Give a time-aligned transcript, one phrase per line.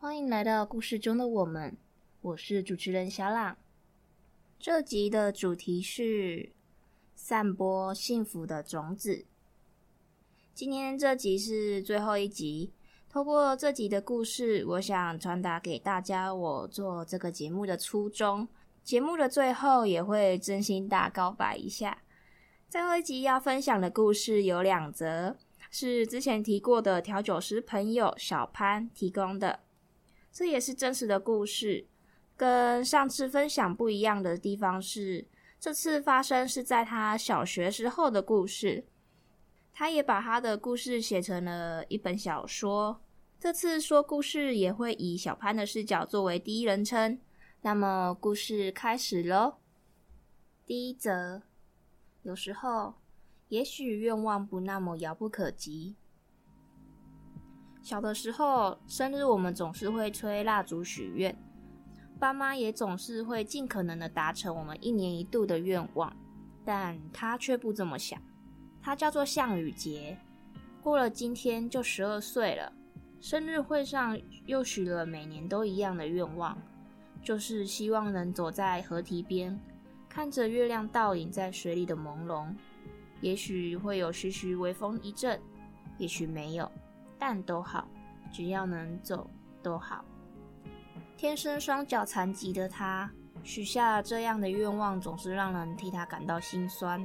[0.00, 1.76] 欢迎来到故事中的我们，
[2.20, 3.56] 我是主持人小朗。
[4.60, 6.52] 这集的主题是
[7.16, 9.26] 散播幸福的种子。
[10.54, 12.70] 今天这集是最后一集，
[13.10, 18.46] 透过这集的故事，我想传达给大家我做这个节目的初衷。
[18.84, 22.04] 节目的最后也会真心大告白一下。
[22.68, 25.36] 最后一集要分享的故事有两则，
[25.72, 29.58] 是之前提过的调酒师朋友小潘提供的，
[30.38, 31.84] 这也是真实的故事。
[32.36, 35.26] 跟上次分享不一样的地方是，
[35.58, 38.84] 这次发生是在他小学时候的故事。
[39.72, 43.02] 他也把他的故事写成了一本小说。
[43.40, 47.18] 这次说故事也会以小潘的视角作为第一人称。
[47.62, 49.56] 那么故事开始喽。
[50.64, 51.42] 第一则。
[52.22, 52.94] 有时候，
[53.48, 55.96] 也许愿望不那么遥不可及。
[57.82, 61.36] 小的时候，生日我们总是会吹蜡烛许愿，
[62.18, 66.14] 爸妈也总是会尽可能的达成我们一年一度的愿望，
[66.64, 68.20] 但他却不这么想。
[68.82, 70.18] 他叫做项羽杰，
[70.82, 72.72] 过了今天就十二岁了。
[73.20, 76.56] 生日会上又许了每年都一样的愿望，
[77.22, 79.58] 就是希望能走在河堤边。
[80.08, 82.54] 看着月亮倒影在水里的朦胧，
[83.20, 85.40] 也许会有徐徐微风一阵，
[85.98, 86.70] 也许没有，
[87.18, 87.86] 但都好，
[88.32, 89.28] 只要能走
[89.62, 90.04] 都好。
[91.16, 93.10] 天生双脚残疾的他，
[93.42, 97.04] 许下这样的愿望，总是让人替他感到心酸。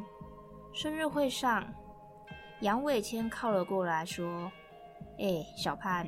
[0.71, 1.63] 生日会上，
[2.61, 4.51] 杨伟谦靠了过来说
[5.19, 6.07] ：“哎，小潘，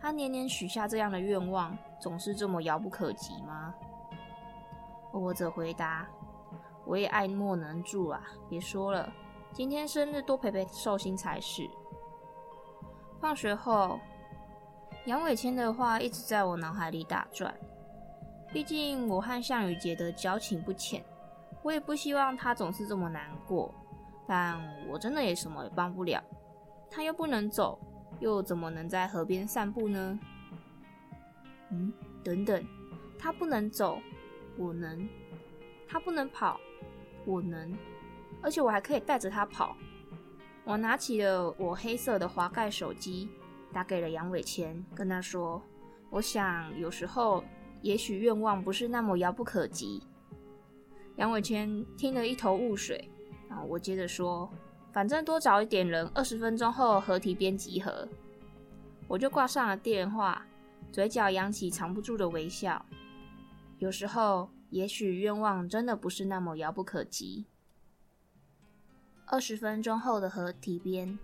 [0.00, 3.74] 他年年许下这样的愿望，总是这么遥不可及吗？”
[5.12, 6.06] 我则回答。
[6.86, 8.20] 我也爱莫能助啊！
[8.46, 9.10] 别说了，
[9.52, 11.66] 今天生日多陪陪寿星才是。
[13.24, 13.98] 放学后，
[15.06, 17.54] 杨伟谦的话一直在我脑海里打转。
[18.52, 21.02] 毕竟我和项羽杰的交情不浅，
[21.62, 23.74] 我也不希望他总是这么难过。
[24.28, 26.22] 但我真的也什么也帮不了。
[26.90, 27.78] 他又不能走，
[28.20, 30.20] 又怎么能在河边散步呢？
[31.70, 31.90] 嗯，
[32.22, 32.62] 等等，
[33.18, 33.98] 他不能走，
[34.58, 35.08] 我能；
[35.88, 36.60] 他不能跑。
[37.24, 37.74] 我能，
[38.42, 39.74] 而且我还可以带着他跑。
[40.64, 43.28] 我拿起了我黑色的滑盖手机，
[43.72, 45.62] 打给了杨伟谦，跟他说
[46.10, 47.44] ：“我想有时候，
[47.82, 50.02] 也许愿望不是那么遥不可及。”
[51.16, 53.08] 杨伟谦听得一头雾水。
[53.48, 54.50] 然后我接着说
[54.92, 58.08] ：“反正多找一点人，二十分钟后河堤边集合。”
[59.06, 60.44] 我就挂上了电话，
[60.90, 62.84] 嘴角扬起藏不住的微笑。
[63.78, 64.48] 有时候。
[64.70, 67.46] 也许愿望真的不是那么遥不可及。
[69.34, 71.18] 二十分钟后的河堤边，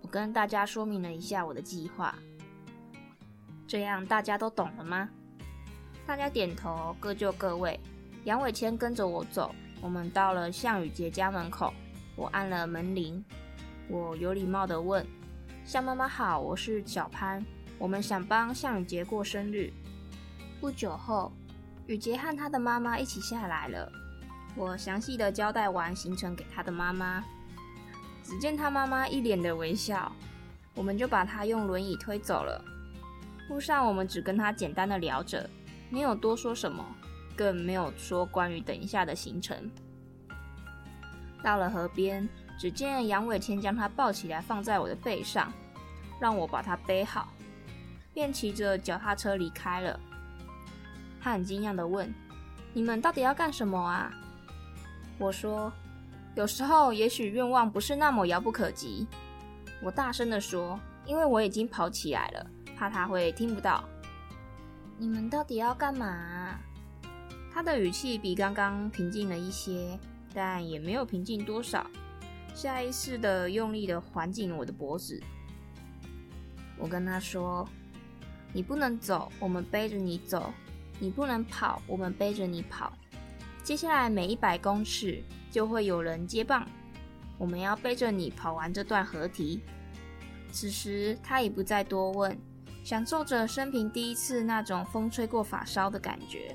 [0.00, 2.14] 我跟大家说明了一下我的计划，
[3.66, 5.08] 这样大家都懂了吗？
[6.06, 7.80] 大家点头，各就各位。
[8.22, 11.74] 杨伟谦跟着我走，我们到了项羽杰家门口，
[12.14, 13.24] 我按了门铃，
[13.88, 15.04] 我有礼貌地问
[15.66, 17.44] ：“项妈妈好，我是小潘，
[17.80, 19.72] 我们想帮项羽杰过生日。”
[20.62, 21.32] 不久后。
[21.88, 23.90] 雨杰和他的妈妈一起下来了。
[24.54, 27.24] 我详细的交代完行程给他的妈妈，
[28.26, 30.10] 只见他妈妈一脸的微笑，
[30.74, 32.60] 我们就把他用轮椅推走了。
[33.48, 35.48] 路上我们只跟他简单的聊着，
[35.90, 36.84] 没有多说什么，
[37.36, 39.70] 更没有说关于等一下的行程。
[41.40, 42.28] 到了河边，
[42.58, 45.52] 只见杨伟谦将他抱起来放在我的背上，
[46.20, 47.28] 让我把他背好，
[48.12, 50.00] 便骑着脚踏车离开了。
[51.20, 52.12] 他很惊讶的问
[52.74, 54.12] ：“你们到底要干什么啊？”
[55.16, 55.72] 我说
[56.36, 59.06] ：“有时候，也许愿望不是那么遥不可及。”
[59.82, 63.82] 我大声地说：“因为我已经跑起来了，怕他会听不到。”
[64.98, 66.58] 你们到底要干嘛？
[67.52, 69.98] 他的语气比刚刚平静了一些，
[70.34, 71.86] 但也没有平静多少。
[72.54, 75.18] 下意识地用力地环紧我的脖子。
[76.78, 77.66] 我跟他说
[78.52, 80.52] ：“你不能走，我们背着你走。”
[81.00, 82.90] 你不能跑，我们背着你跑。
[83.62, 85.22] 接下来每一百公尺
[85.56, 86.68] 就会有人接棒，
[87.38, 89.62] 我们要背着你跑完这段合体。
[90.52, 92.38] 此时他已不再多问，
[92.84, 96.54] 享受着生平第一次那种风吹过发梢的感觉。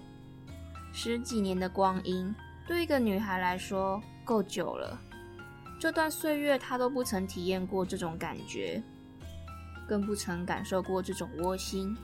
[0.94, 2.31] 十几年的光阴
[2.68, 5.01] 对一个女孩来说够久了，
[5.80, 8.83] 这段岁月她都不曾体验过这种感觉，
[9.88, 11.98] 更不曾感受过这种窝心。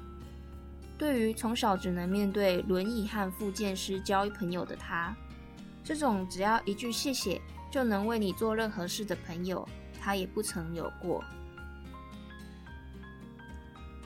[0.97, 5.15] 对于从小只能面对轮椅和复健师交朋友的她，
[5.87, 7.41] 这种只要一句谢谢
[7.71, 9.65] 就能为你做任何事的朋友，
[10.01, 11.23] 他也不曾有过。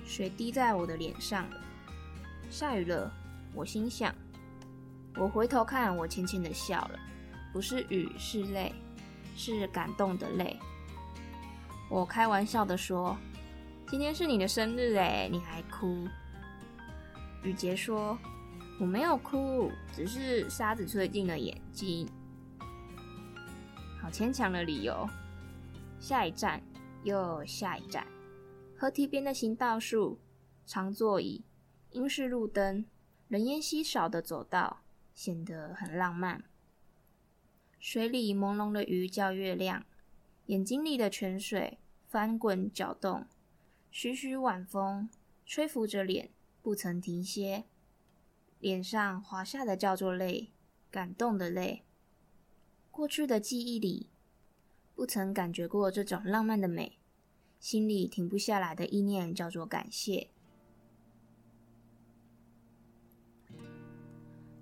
[0.06, 1.44] 水滴在我的脸上，
[2.52, 3.12] 下雨了，
[3.56, 4.14] 我心想。
[5.16, 7.00] 我回头看，我浅浅的笑了，
[7.52, 8.72] 不是雨，是泪，
[9.36, 10.60] 是感动的泪。
[11.90, 13.18] 我开玩笑的说
[13.90, 16.08] ：“今天是你的生日诶，你还哭？”
[17.42, 18.16] 雨洁说
[18.82, 22.10] ：“我没有哭，只是沙子吹进了眼睛。”
[24.02, 25.08] 好牵强的理由。
[26.00, 26.60] 下一站
[27.04, 28.08] 又下一站，
[28.76, 30.18] 河堤边的行道树，
[30.66, 31.44] 长座椅，
[31.92, 32.84] 英式路灯，
[33.28, 34.82] 人烟稀少的走道。
[35.14, 36.44] 显得很浪漫。
[37.80, 39.86] 水里朦胧的鱼叫月亮，
[40.48, 43.28] 眼睛里的泉水翻滚搅动，
[43.92, 45.10] 徐徐晚风
[45.46, 46.32] 吹拂着脸，
[46.62, 47.66] 不曾停歇。
[48.62, 50.52] 脸上滑下的叫做泪，
[50.92, 51.84] 感动的泪。
[52.92, 54.12] 过去的记忆里，
[54.94, 57.00] 不曾感觉过这种浪漫的美，
[57.60, 60.30] 心里停不下来的意念叫做感谢。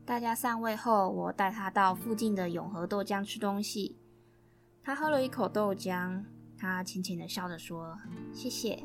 [0.06, 3.98] 大家散位后，我带他到附近的永和豆浆吃东西。
[4.82, 6.24] 他喝了一口豆浆，
[6.58, 7.98] 他浅浅的笑着说
[8.34, 8.82] ：“谢谢。”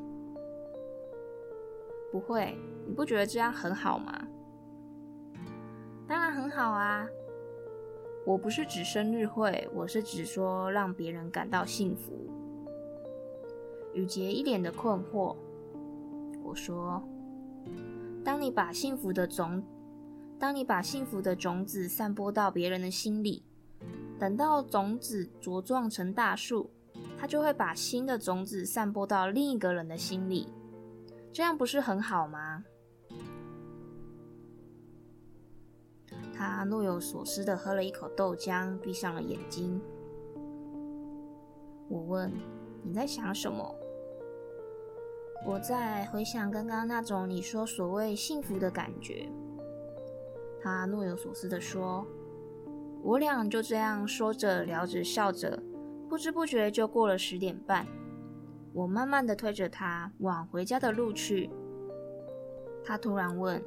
[2.10, 4.26] 不会，你不觉得这样很好吗？
[6.06, 7.06] 当然很好啊！
[8.26, 12.12] 我不是指生日会，我是指说让别人感到幸福。
[13.92, 15.36] 雨洁一脸的困惑。
[16.42, 17.02] 我说
[18.24, 19.62] ：“当你把幸福的种。”
[20.36, 23.44] 当你把幸福的种子散播到别人的心里，
[24.18, 26.68] 等到种子茁壮成大树，
[27.16, 30.48] 它就会把新的种子散播到另一个人的心里，
[31.32, 32.64] 这样不是很好吗？
[36.36, 39.80] 他若有所思地喝了一口豆浆，闭上了眼睛。
[41.88, 42.32] 我问
[42.82, 43.74] ：“你在想什么？”
[45.46, 49.28] 我在回想刚刚那种你说所谓幸福的感觉。
[50.62, 52.06] 他若有所思地说
[53.04, 55.62] ：“我俩就这样说着、聊着、笑着，
[56.08, 57.86] 不知不觉就过了十点半。
[58.72, 61.50] 我慢慢地推着他往回家的路去。
[62.82, 63.62] 他突然问：‘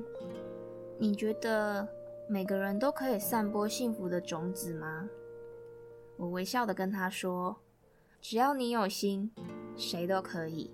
[0.97, 1.87] 你觉得
[2.29, 5.09] 每个人都可以散播幸福的种子吗？’
[6.18, 7.56] 我微笑地跟他说
[8.19, 9.31] ：‘只要你有心，
[9.77, 10.69] 谁都可以。’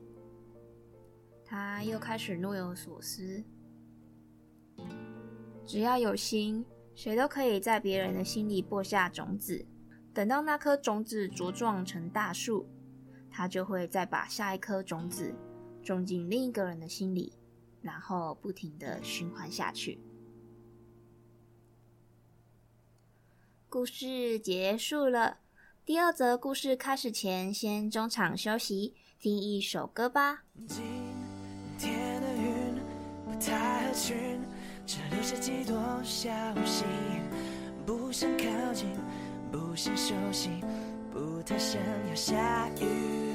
[1.45, 3.43] 他又开始若有所思。”
[5.63, 6.65] 只要有心，
[6.95, 9.63] 谁都可以在别人的心里播下种子。
[10.11, 12.65] 等到那颗种子茁壮成大树，
[13.29, 15.33] 他就会再把下一颗种子
[15.83, 17.31] 种进另一个人的心里，
[17.81, 19.99] 然后不停地循环下去。
[23.73, 25.37] 故事结束了。
[25.83, 30.43] 第二则故事开始前，先中场休息，听一首歌吧。
[30.67, 30.83] 今
[31.79, 32.75] 天的云
[33.25, 34.39] 不太合群
[34.85, 36.29] 只留下几朵消
[36.63, 36.85] 息，
[37.83, 38.87] 不想靠近，
[39.51, 40.51] 不想休息，
[41.11, 43.33] 不太想要下雨。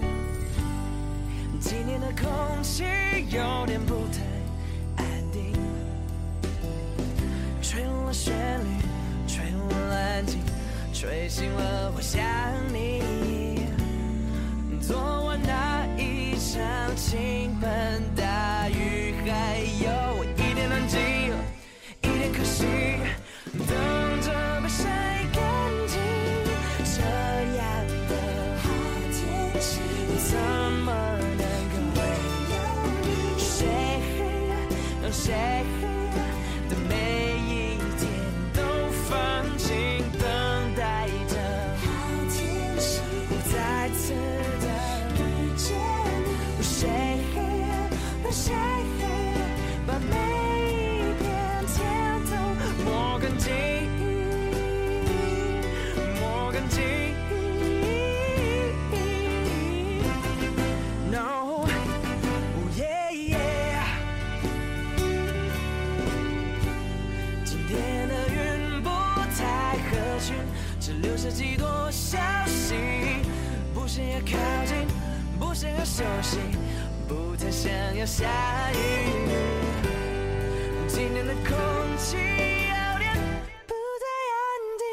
[1.58, 2.84] 今天的空气
[3.24, 5.52] 有点不太安定，
[7.60, 8.68] 吹动了旋律，
[9.70, 10.40] 安静，
[10.92, 12.22] 吹醒了我想
[12.72, 13.66] 你。
[14.80, 14.96] 昨
[15.26, 18.02] 晚那一场倾盆
[75.84, 76.38] 休息，
[77.08, 78.24] 不太想要下
[78.72, 78.76] 雨。
[80.86, 81.56] 今天的空
[81.96, 83.16] 气有点
[83.66, 84.06] 不太
[84.36, 84.38] 安
[84.78, 84.86] 定，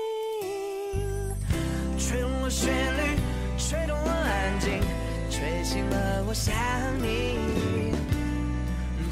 [2.00, 3.00] 吹动了旋律，
[3.58, 4.82] 吹动了安静，
[5.30, 6.56] 吹醒了我想
[7.04, 7.38] 你。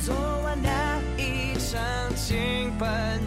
[0.04, 1.80] 昨晚那一场
[2.16, 3.22] 倾盆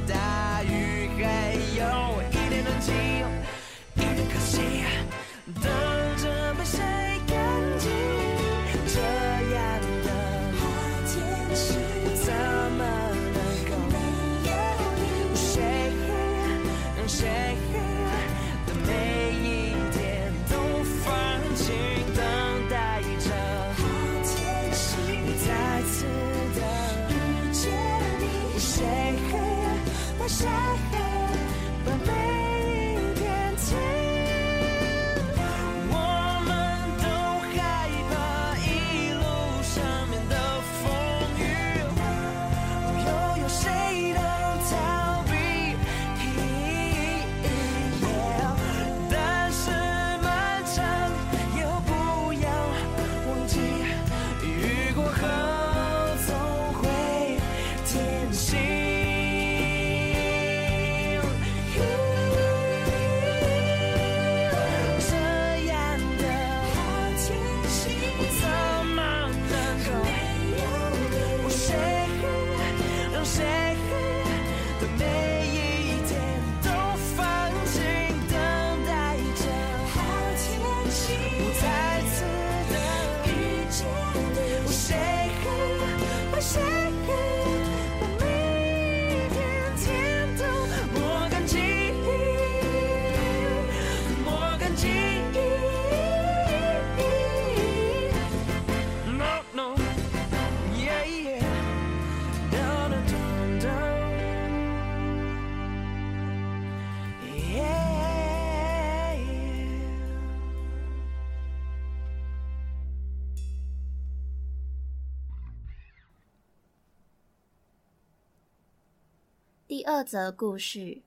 [119.97, 121.01] 二则故事：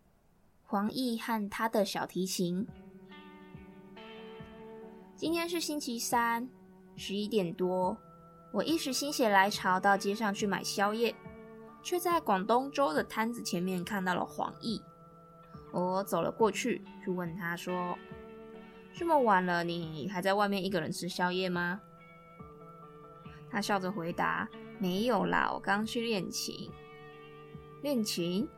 [0.64, 2.68] 黄奕和他的小提琴。
[5.16, 6.50] 今天是星期三，
[6.96, 7.96] 十一点多，
[8.52, 11.14] 我一时心血来潮到街上去买宵夜，
[11.84, 14.82] 却在广东粥的摊子前面看到了黄奕。
[15.72, 17.96] 我走了过去，就问他说
[18.92, 21.80] ：“这么晚了，你还在外面一个人吃宵夜吗？”
[23.52, 24.50] 他笑着回答
[24.82, 26.72] ：“没有啦，我刚去练琴。”
[27.84, 28.50] 练琴？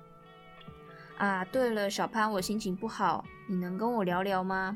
[1.22, 4.76] 啊，对了，小潘，我心情不好，你能跟我聊聊吗？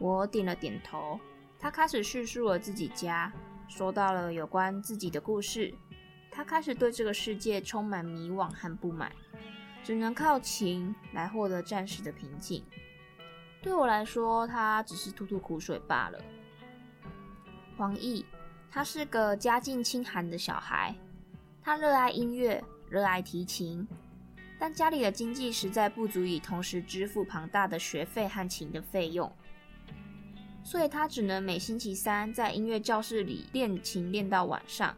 [0.00, 1.20] 我点了点头。
[1.56, 3.32] 他开始叙述了自己家，
[3.68, 5.72] 说到了有关自己的故事。
[6.32, 9.12] 他开始对这个世界充满迷惘和不满，
[9.84, 12.64] 只能靠琴来获得暂时的平静。
[13.62, 16.18] 对我来说，他只是吐吐苦水罢了。
[17.76, 18.24] 黄奕，
[18.68, 20.92] 他是个家境清寒的小孩，
[21.62, 22.60] 他热爱音乐。
[22.88, 23.86] 热爱提琴，
[24.60, 29.32] 但家里的经济实在不足以同时支付庞大的学费和琴的费用，
[30.62, 34.94] 所以他只能每星期三在音乐教室里练琴练到晚上。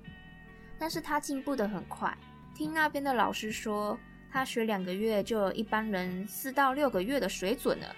[0.81, 2.13] 但是他进步得很快，
[2.57, 3.97] 听那边的老师说，
[4.33, 7.95] 他学两个月就有一般人四到六个月的水准了。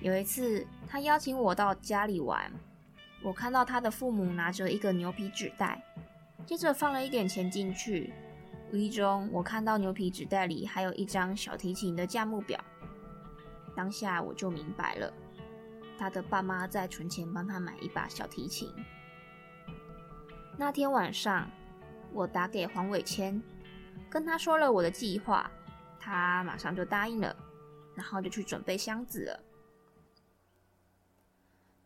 [0.00, 2.52] 有一次，他邀请我到家里玩，
[3.20, 5.82] 我看到他的父母拿着一个牛皮纸袋，
[6.46, 8.12] 接着放了一点钱进去。
[8.74, 12.58] 无意中，我看到牛皮纸袋里还有一张小提琴的价目表。
[13.72, 15.14] 当下我就明白了，
[15.96, 18.68] 他的爸妈在存钱帮他买一把小提琴。
[20.58, 21.48] 那天晚上，
[22.12, 23.40] 我打给黄伟谦，
[24.10, 25.48] 跟他说了我的计划，
[26.00, 27.36] 他马上就答应了，
[27.94, 29.40] 然后就去准备箱子了。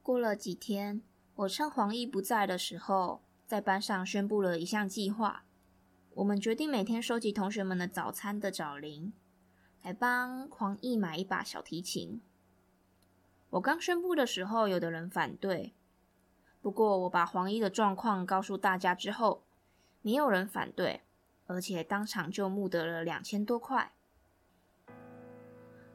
[0.03, 1.03] 过了几天，
[1.35, 5.45] 我趁黄奕不在的时候，在班上宣布了一项计划。
[6.19, 9.13] 我们决定每天收集同学们的早餐的找零，
[9.85, 12.21] 来帮黄奕买一把小提琴。
[13.51, 15.75] 我刚宣布的时候，有的人反对，
[16.61, 19.45] 不过我把黄奕的状况告诉大家之后，
[20.03, 21.03] 没有人反对，
[21.47, 23.93] 而且当场就募得了两千多块。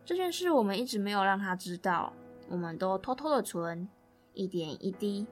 [0.05, 2.13] 这件事我们一直没有让他知道，
[2.47, 3.89] 我们都偷偷的存，
[4.33, 5.27] 一点一滴，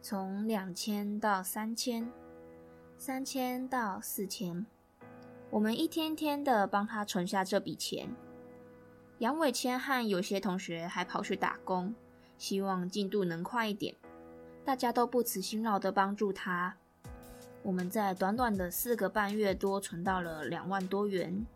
[0.00, 2.08] 从两千到三千。
[3.00, 4.66] 三千到四千，
[5.48, 8.14] 我们一天天的帮他存下这笔钱。
[9.20, 11.94] 杨伟谦和有些同学还跑去打工，
[12.36, 13.94] 希望进度能快一点。
[14.66, 16.76] 大家都不辞辛劳的帮助他。
[17.62, 21.46] 我们在短短的四个半月多存到了两万多元。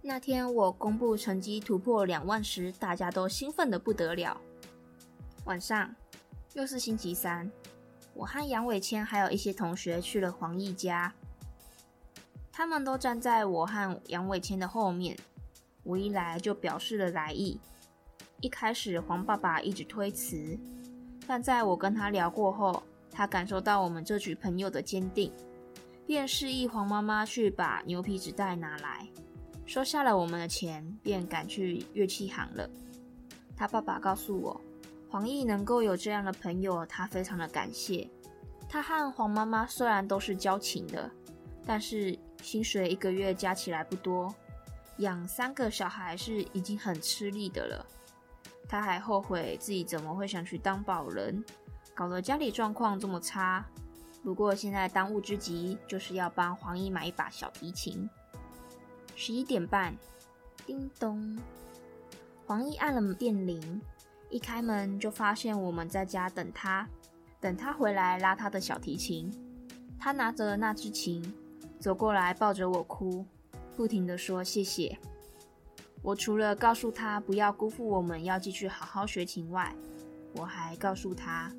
[0.00, 4.40] 那天我公布成绩突破两万时，大家都兴奋得不得了。
[5.44, 5.94] 晚上，
[6.54, 7.52] 又是星期三。
[8.20, 11.10] 我和杨伟谦还有一些同学去了黄奕家，
[12.52, 15.16] 他们都站在我和杨伟谦的后面。
[15.84, 17.58] 我一来就表示了来意。
[18.42, 20.58] 一开始黄爸爸一直推辞，
[21.26, 25.32] 但在我跟他聊过后，他感受到我们这群朋友的坚定，
[26.06, 29.08] 便示意黄妈妈去把牛皮纸袋拿来，
[29.64, 32.68] 收下了我们的钱，便赶去乐器行了。
[33.56, 34.60] 他爸爸告诉我。
[35.10, 38.08] 黄奕能够有这样的朋友，他非常的感谢。
[38.68, 41.10] 他和黄妈妈虽然都是交情的，
[41.66, 44.32] 但是薪水一个月加起来不多，
[44.98, 47.84] 养三个小孩是已经很吃力的了。
[48.68, 51.44] 他还后悔自己怎么会想去当保人，
[51.92, 53.66] 搞得家里状况这么差。
[54.22, 58.08] 不过现在当务之急就是要帮黄奕买一把小提琴。
[59.16, 59.92] 十一点半，
[60.64, 61.36] 叮咚，
[62.46, 63.80] 黄奕按了电铃。
[64.30, 66.88] 一开门就发现我们在家等他，
[67.40, 69.30] 等他回来拉他的小提琴。
[69.98, 71.22] 他拿着那只琴
[71.78, 73.26] 走过来，抱着我哭，
[73.76, 74.96] 不停地说谢谢。
[76.02, 79.74] 我除了告诉他不要辜负我们要继续好好学琴外，
[80.34, 81.52] 我还告诉他，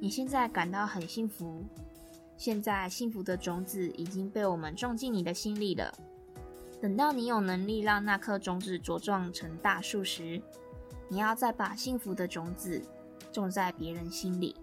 [0.00, 1.62] 你现在感到很幸福，
[2.38, 5.92] 现在幸福的种子已经被我们种进你的心里了。
[6.80, 10.40] 等到你有能力让那颗种子茁壮成大树时，
[11.12, 12.80] 你要再把幸福的种子
[13.32, 14.54] 种在别人心里，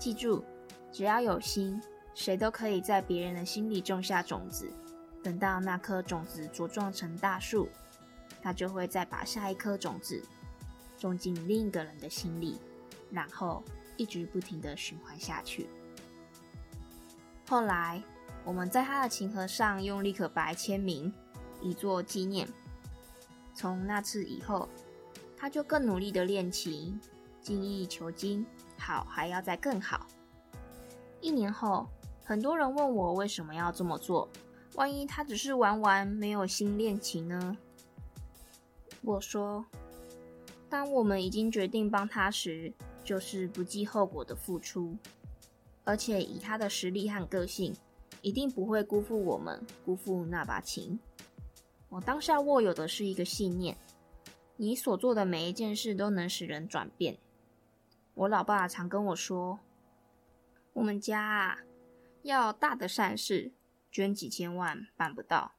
[0.00, 0.44] 记住，
[0.90, 1.80] 只要有心，
[2.12, 4.68] 谁都可以在别人的心里种下种子。
[5.22, 7.68] 等到那颗种子茁壮成大树，
[8.42, 10.20] 它就会再把下一颗种子
[10.98, 12.58] 种进另一个人的心里，
[13.10, 13.62] 然后
[13.96, 15.68] 一直不停的循环下去。
[17.48, 18.02] 后来，
[18.44, 21.14] 我们在他的琴盒上用立可白签名，
[21.62, 22.48] 以作纪念。
[23.54, 24.68] 从那次以后，
[25.44, 26.98] 他就更努力地练琴，
[27.42, 28.46] 精益求精，
[28.78, 30.06] 好还要再更好。
[31.20, 31.86] 一年后，
[32.24, 34.26] 很多人问我为什么要这么做？
[34.72, 37.54] 万一他只是玩玩，没有心练琴呢？
[39.02, 39.62] 我说，
[40.70, 42.72] 当我们已经决定帮他时，
[43.04, 44.96] 就是不计后果的付出。
[45.84, 47.76] 而且以他的实力和个性，
[48.22, 50.98] 一定不会辜负我们，辜负那把琴。
[51.90, 53.76] 我当下握有的是一个信念：
[54.56, 57.18] 你所做的每一件事都能使人转变。
[58.14, 59.58] 我老爸常跟我说，
[60.74, 61.58] 我们家啊，
[62.22, 63.52] 要大的善事，
[63.90, 65.52] 捐几千万办不到，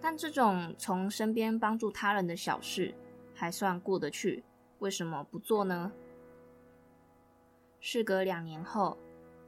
[0.00, 2.94] 但这种从身边帮助他人的小事，
[3.34, 4.44] 还算过得去。
[4.80, 5.92] 为什么不做呢？
[7.80, 8.98] 事隔两年后。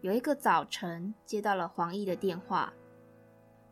[0.03, 2.73] 有一个早晨，接到了黄奕的电话。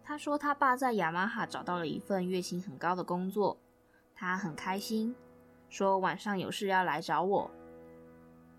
[0.02, 3.60] 他说他爸在雅马哈找到了一份月薪很高的工作，
[4.14, 5.14] 他很开心，
[5.68, 7.50] 说晚上有事要来找我。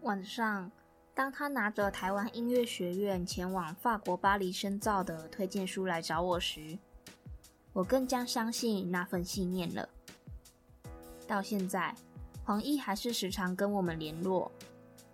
[0.02, 0.72] 晚上，
[1.14, 6.78] 当他拿着台湾音乐学院前往法国巴黎深造的推荐书来找我时，
[7.74, 9.90] 我更加相信那份信念了。
[11.28, 11.96] 到现在，
[12.44, 14.52] 黄奕还是时常跟我们联络。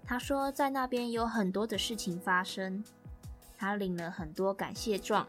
[0.04, 2.84] 他说，在那边有很多的事情发生，
[3.58, 5.26] 他领了很多感谢状。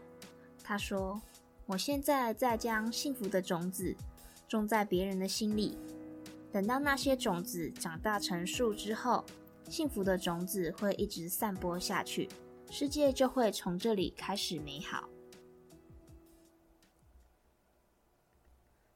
[0.61, 1.21] 他说，
[1.65, 3.95] 我现在在将幸福的种子
[4.53, 5.75] 种在别人的心里，
[6.51, 9.25] 等到那些种子长大成树之后，
[9.67, 12.29] 幸福的种子会一直散播下去，
[12.69, 15.09] 世界就会从这里开始美好。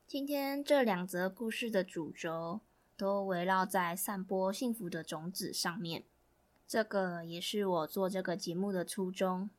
[0.05, 2.59] 今天这两则故事的主轴。
[2.95, 6.03] 都围绕在散播幸福的种子上面，
[6.67, 9.51] 这个也是我做这个节目的初衷。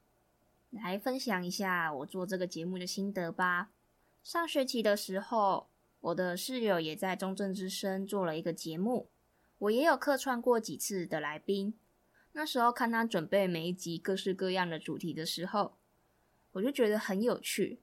[0.71, 3.71] 来分享一下我做这个节目的心得吧。
[4.25, 5.69] 上学期的时候，
[6.01, 9.09] 我的室友也在中正之声做了一个节目，
[9.59, 11.75] 我也有客串过几次的来宾。
[12.33, 15.77] 那时候看他准备每一集各式各样的主题的时候，
[16.53, 17.81] 我就觉得很有趣，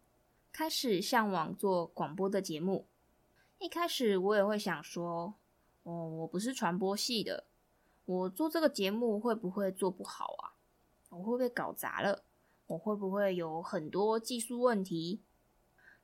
[0.51, 2.86] 开始向往做广播的节目。
[3.60, 5.34] 一开始我也会想说，
[5.84, 7.43] 哦，我不是传播系的，
[8.06, 10.56] 我做这个节目会不会做不好啊？
[11.10, 12.23] 我会不会搞砸了？
[12.67, 15.21] 我会不会有很多技术问题？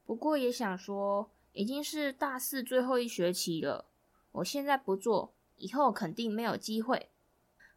[0.06, 3.85] 不过也想说，已经是大四最后一学期了，
[4.31, 7.09] 我现在不做，以后肯定没有机会。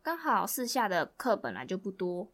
[0.03, 2.33] 刚好四下的课本来就不多，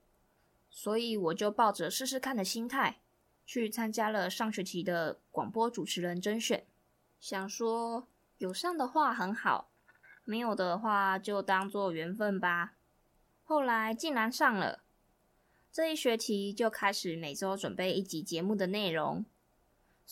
[0.70, 3.00] 所以我就抱着试试看的心态，
[3.46, 6.66] 去参加了上学期的广播主持人甄选，
[7.18, 8.07] 想说。
[8.38, 9.70] 有上的话很好，
[10.24, 12.72] 没有的话就当做缘分吧。
[13.44, 14.81] 后来竟然上了，
[15.70, 19.26] 这一学期就开始每周准备一集节目的内容。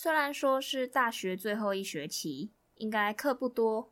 [0.00, 3.90] 虽然说是大学最后一学期，应该课不多，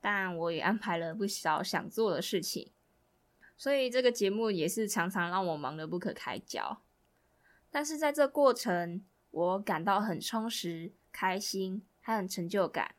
[0.00, 2.70] 但我也安排了不少想做的事情，
[3.56, 6.80] 所以这个节目也是常常让我忙得不可开交。
[7.68, 12.94] 但是在这过程，我感到很充实、开心，还很成就感。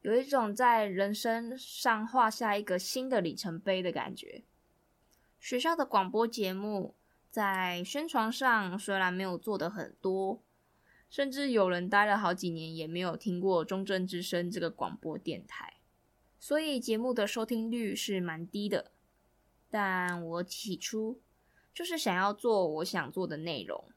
[0.00, 4.44] 有一种在人生上画下一个新的里程碑的感觉。
[5.38, 6.94] 学校的广播节目
[7.30, 10.42] 在宣传上虽然没有做得很多，
[11.12, 15.74] 甚至有人待了好几年也没有听过中正之声这个广播电台，
[16.38, 18.92] 所以节目的收听率是蛮低的。
[19.68, 21.20] 但我起初
[21.74, 23.90] 就是想要做我想做的内容。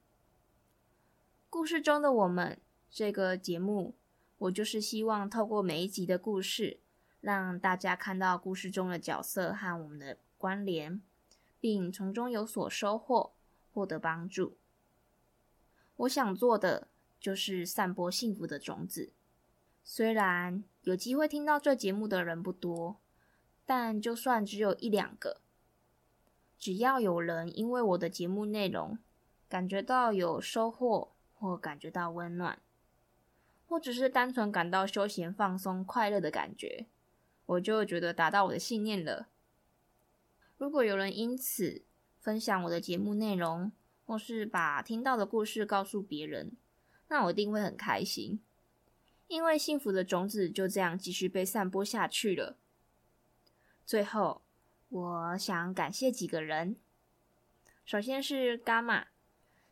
[1.49, 2.59] 故事中的我们
[2.91, 3.95] 这个节目。
[4.37, 6.81] 我就是希望透过每一集的故事，
[7.21, 11.01] 让大家看到故事中的角色和我们的关联，
[11.61, 13.33] 并从中有所收获，
[13.71, 14.57] 获得帮助。
[15.95, 19.11] 我想做的就是散播幸福的种子。
[19.83, 22.97] 虽然有机会听到这节目的人不多，
[23.65, 25.41] 但就算只有一两个，
[26.57, 28.97] 只要有人因为我的节目内容
[29.47, 32.59] 感觉到有收获，或感觉到温暖。
[33.67, 36.85] 或只是单纯感到休闲、放松、快乐的感觉，
[37.47, 39.27] 我就觉得达到我的信念了。
[40.57, 41.83] 如果有人因此
[42.19, 43.71] 分享我的节目内容，
[44.05, 46.51] 或是把听到的故事告诉别人，
[47.07, 48.39] 那我一定会很开心，
[49.27, 52.57] 因为幸福的种子就这样继续被散播下去了。
[53.85, 54.41] 最后，
[54.89, 56.75] 我想感谢几个人，
[57.85, 59.07] 首先是伽马。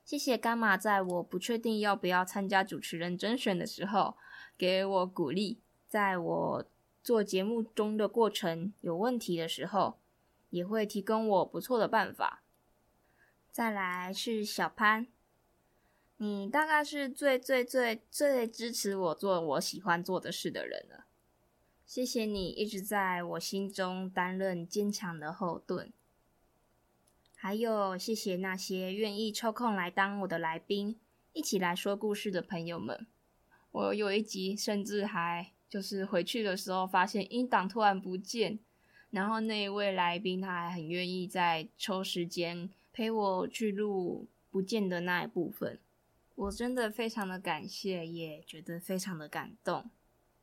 [0.05, 4.17] 谢谢伽马，在我不确定要不要参加主持人甄选的时候，
[4.57, 6.65] 给我鼓励；在我
[7.01, 9.97] 做节目中的过程有问题的时候，
[10.49, 12.43] 也会提供我不错的办法。
[13.49, 15.07] 再来是小潘，
[16.23, 21.03] 你大概是最最最最支持我做我喜欢做的事的人了。
[21.85, 25.91] 谢谢你一直在我心中担任坚强的后盾。
[27.35, 30.97] 还有，谢谢那些愿意抽空来当我的来宾，
[31.33, 33.05] 一起来说故事的朋友们。
[33.71, 38.59] 我有一集甚至还就是回去的时候发现音档突然不见，
[39.09, 42.69] 然后那一位来宾他还很愿意再抽时间。
[42.93, 45.79] 陪我去录不见的那一部分，
[46.35, 49.89] 我真的非常的感谢，也觉得非常的感动。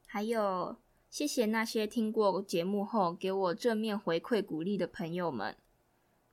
[0.07, 0.77] 还有，
[1.11, 5.57] 谢谢那些听过节目后给我正面回馈鼓励的朋友们，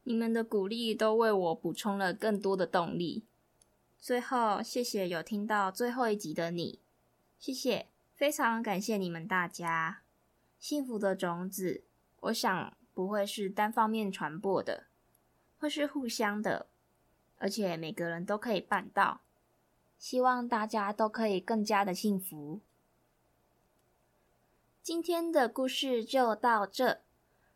[0.04, 3.26] 你们的鼓励都为我补充了更多的动力。
[4.00, 6.80] 最后，谢谢有听到最后一集的你，
[7.40, 10.02] 谢谢，非常感谢你们大家。
[10.60, 11.84] 幸福的种子，
[12.22, 14.86] 我想不会是单方面传播的。
[15.58, 16.68] 会是互相的，
[17.38, 19.22] 而且每个人都可以办到。
[19.98, 22.62] 希望大家都可以更加的幸福。
[24.82, 27.02] 今天的故事就到这。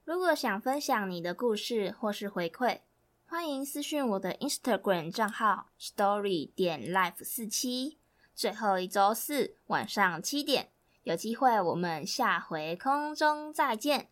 [0.04, 2.80] 如果想分享你的故事或是回馈，
[3.26, 7.98] 欢迎私讯我的 Instagram 账号 story 点 life 四七。
[8.34, 10.72] 最后一周四晚上七点，
[11.04, 14.10] 有机会我们下回空中再见，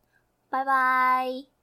[0.47, 1.58] 拜拜。